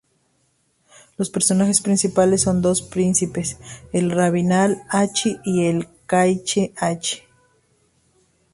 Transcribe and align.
Los 1.15 1.29
personajes 1.29 1.79
principales 1.79 2.41
son 2.41 2.63
dos 2.63 2.81
príncipes: 2.81 3.57
el 3.93 4.09
"Rabinal 4.09 4.81
Achí" 4.89 5.39
y 5.45 5.67
el 5.67 5.87
"K’iche 6.07 6.73
Achí". 6.75 7.19